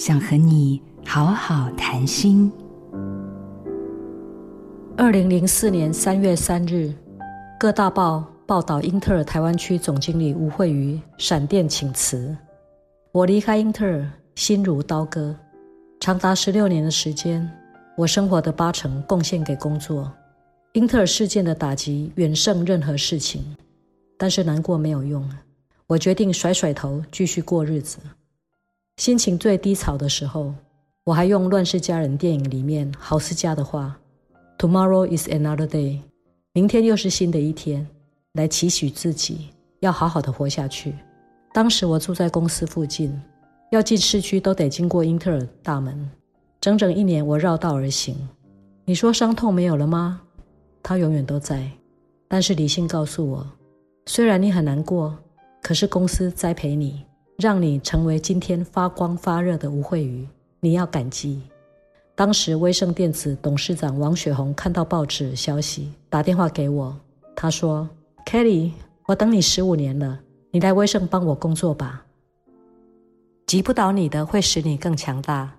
[0.00, 2.50] 想和你好好谈心。
[4.96, 6.90] 二零零四年三月三日，
[7.58, 12.34] 各大报报道英特尔台湾区总经理吴惠瑜闪电请辞。
[13.12, 15.36] 我离开英特尔，心如刀割。
[16.00, 17.46] 长达十六年的时间，
[17.94, 20.10] 我生活的八成贡献给工作。
[20.72, 23.44] 英特尔事件的打击远胜任何事情，
[24.16, 25.22] 但是难过没有用。
[25.86, 27.98] 我决定甩甩头，继续过日子。
[29.00, 30.52] 心情最低潮的时候，
[31.04, 33.98] 我还用《乱世佳人》电影里面豪斯加的话
[34.58, 36.00] ：“Tomorrow is another day，
[36.52, 37.88] 明天又是新的一天。”
[38.34, 39.48] 来期许自己
[39.80, 40.94] 要好好的活下去。
[41.54, 43.18] 当时我住在公司附近，
[43.70, 46.10] 要进市区都得经过英特尔大门。
[46.60, 48.14] 整整一年，我绕道而行。
[48.84, 50.20] 你说伤痛没有了吗？
[50.82, 51.66] 它永远都在，
[52.28, 53.46] 但是理性告诉我，
[54.04, 55.16] 虽然你很难过，
[55.62, 57.02] 可是公司栽培你，
[57.40, 60.28] 让你成为今天发光发热的吴惠瑜，
[60.60, 61.40] 你要感激。
[62.14, 66.94] 当时威盛电子董事长王雪红看到报纸消息，打电话给我，
[67.34, 67.88] 他说
[68.26, 68.72] ：“Kelly，
[69.06, 72.04] 我等你十五年了，你来威盛帮我工作吧。
[73.46, 75.50] 击不倒你的，会使你更强大。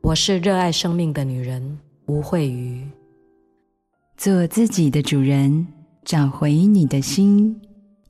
[0.00, 2.84] 我是热爱生命的女人，吴惠瑜。”
[4.18, 5.68] 做自己的主人，
[6.04, 7.60] 找回你的心。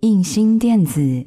[0.00, 1.26] 印心电子